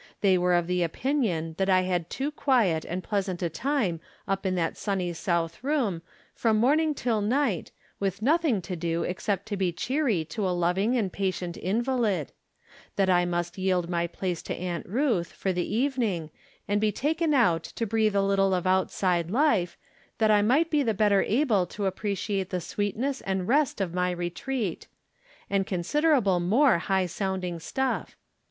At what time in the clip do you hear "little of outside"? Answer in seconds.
18.23-19.29